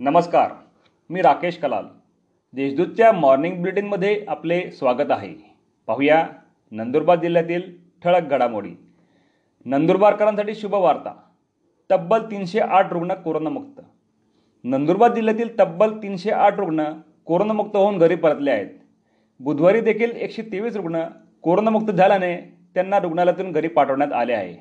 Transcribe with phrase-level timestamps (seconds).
[0.00, 0.50] नमस्कार
[1.10, 1.84] मी राकेश कलाल.
[2.52, 5.34] देशदूतच्या मॉर्निंग बुलेटिनमध्ये आपले स्वागत आहे.
[5.86, 6.28] पाहूया
[6.70, 7.62] नंदुरबार जिल्ह्यातील
[8.04, 8.70] ठळक घडामोडी.
[9.64, 11.14] नंदुरबारकरांसाठी शुभवार्ता.
[11.90, 13.80] तब्बल तीनशे आठ रुग्ण कोरोनामुक्त.
[14.64, 16.84] नंदुरबार जिल्ह्यातील तब्बल तीनशे आठ रुग्ण
[17.24, 18.68] कोरोनामुक्त होऊन घरी परतले आहेत.
[19.40, 21.04] बुधवारी देखील एकशे तेवीस रुग्ण
[21.42, 22.36] कोरोनामुक्त झाल्याने
[22.74, 24.56] त्यांना रुग्णालयातून घरी पाठवण्यात आले आहे.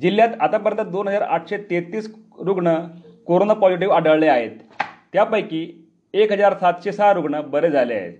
[0.00, 2.76] जिल्ह्यात आतापर्यंत दोन हजार आठशे तेहतीस रुग्ण
[3.26, 4.50] कोरोना पॉझिटिव्ह आढळले आहेत.
[5.12, 8.12] त्यापैकी एक हजार सातशे सहा रुग्ण बरे झाले आहेत.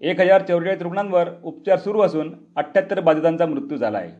[0.00, 4.10] एक हजार चौवेचाळीस रुग्णांवर उपचार सुरू असून अठ्ठ्याहत्तर बाधितांचा मृत्यू झाला आहे.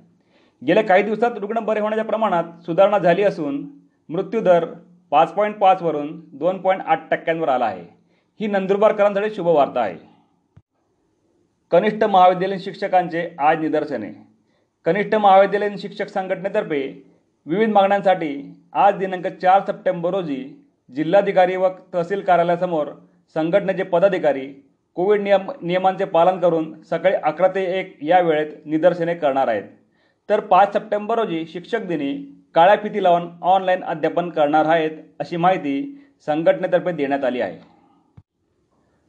[0.67, 3.67] गेल्या काही दिवसात रुग्ण बरे होण्याच्या प्रमाणात सुधारणा झाली असून
[4.09, 4.67] मृत्यूदर
[5.11, 7.85] पाच पॉईंट पाचवरून दोन पॉईंट आठ टक्क्यांवर आला आहे.
[8.41, 9.97] ही नंदुरबारकरांसाठी शुभवार्ता आहे.
[11.71, 14.11] कनिष्ठ महाविद्यालयीन शिक्षकांचे आज निदर्शने.
[14.85, 17.03] कनिष्ठ महाविद्यालयीन शिक्षक संघटनेतर्फे
[17.49, 18.31] विविध मागण्यांसाठी
[18.77, 20.37] आज दिनांक चार सप्टेंबर रोजी
[20.95, 22.87] जिल्हाधिकारी व तहसील कार्यालयासमोर
[23.37, 24.45] संघटनेचे पदाधिकारी
[24.97, 29.63] कोविड नियम नियमांचे पालन करून सकाळी अकरा ते एक या वेळेत निदर्शने करणार आहेत.
[30.29, 32.13] तर पाच सप्टेंबर रोजी शिक्षक दिनी
[32.55, 37.59] काळ्या फिती लावून ऑनलाईन अध्यापन करणार आहेत अशी माहिती संघटनेतर्फे देण्यात आली आहे.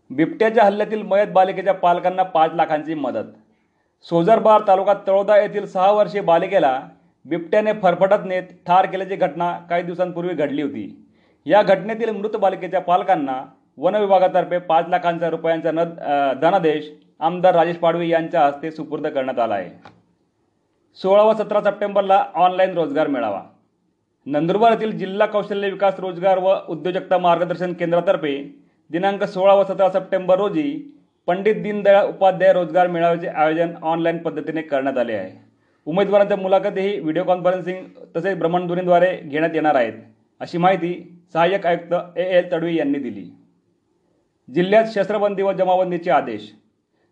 [0.09, 3.25] बिबट्याच्या हल्ल्यातील मयत बालिकेच्या पालकांना पाच लाखांची मदत.
[4.07, 6.79] सोजरबार तालुका तळोदा येथील सहा वर्षीय बालिकेला
[7.29, 11.05] बिबट्याने फरफटत नेत ठार केल्याची घटना काही दिवसांपूर्वी घडली होती.
[11.45, 13.43] या घटनेतील मृत बालिकेच्या पालकांना
[13.77, 15.83] वनविभागातर्फे पाच लाखांच्या रुपयांचा न
[16.41, 19.69] धनादेश आमदार राजेश पाडवी यांच्या हस्ते सुपूर्द करण्यात आला आहे.
[20.97, 23.41] सोळा व सतरा सप्टेंबरला ऑनलाईन रोजगार मेळावा.
[24.27, 28.35] नंदुरबार येथील जिल्हा कौशल्य विकास रोजगार व उद्योजकता मार्गदर्शन केंद्रातर्फे
[28.91, 30.71] दिनांक सोळा व सतरा सप्टेंबर रोजी
[31.27, 35.31] पंडित दीनदयाळ उपाध्याय रोजगार मेळाव्याचे आयोजन ऑनलाईन पद्धतीने करण्यात आले आहे.
[35.89, 39.93] उमेदवारांच्या मुलाखतीही व्हिडिओ कॉन्फरन्सिंग तसेच भ्रमणध्वनीद्वारे घेण्यात येणार आहेत
[40.41, 40.91] अशी माहिती
[41.33, 43.23] सहाय्यक आयुक्त ए एल तडवी यांनी दिली.
[44.49, 46.49] जिल्ह्यात शस्त्रबंदी व जमाबंदीचे आदेश.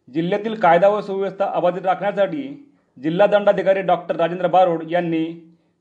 [0.07, 2.43] जिल्ह्यातील कायदा व सुव्यवस्था अबाधित राखण्यासाठी
[2.97, 5.25] जिल्हा दंडाधिकारी डॉक्टर राजेंद्र बारोड यांनी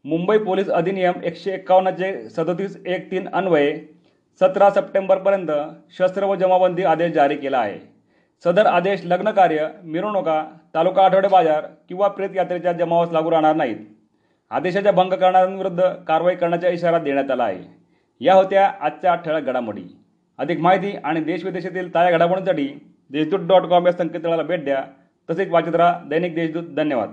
[0.04, 3.76] मुंबई पोलीस अधिनियम एकशे एक्कावन्नचे सदोतीस एक तीन अन्वये
[4.40, 5.50] सतरा सप्टेंबरपर्यंत
[5.98, 7.78] शस्त्र व जमाबंदी आदेश जारी केला आहे.
[8.44, 13.76] सदर आदेश लग्नकार्य मिरवणुका तालुका आठवडे बाजार किंवा प्रेत यात्रेच्या जमावास लागू राहणार नाहीत.
[14.50, 17.64] आदेशाचा भंग करणाऱ्यांविरुद्ध कारवाई करण्याचा इशारा देण्यात आला आहे.
[18.20, 19.96] या होत्या आजच्या ठळक घडामोडी.
[20.38, 24.84] अधिक माहिती आणि देशविदेशातील ताज्या घडामोडींसाठी देशदूत डॉट कॉम या संकेतस्थळाला भेट द्या.
[25.30, 26.62] तसेच वाचत राहा दैनिक देशदूत.
[26.62, 27.12] धन्यवाद.